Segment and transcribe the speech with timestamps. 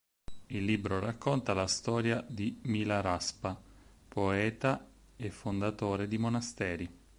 [0.47, 3.55] Il libro racconta la storia di Mi-la-ras-pa,
[4.07, 6.89] poeta e fondatore di monasteri.